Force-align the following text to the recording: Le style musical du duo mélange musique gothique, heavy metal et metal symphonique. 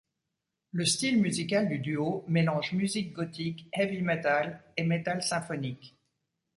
Le 0.71 0.83
style 0.83 1.21
musical 1.21 1.69
du 1.69 1.77
duo 1.77 2.25
mélange 2.27 2.73
musique 2.73 3.13
gothique, 3.13 3.69
heavy 3.71 4.01
metal 4.01 4.59
et 4.75 4.83
metal 4.83 5.21
symphonique. 5.21 5.95